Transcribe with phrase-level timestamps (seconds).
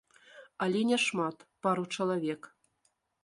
[0.65, 2.41] Але не шмат, пару чалавек.